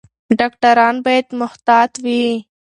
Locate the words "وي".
2.03-2.23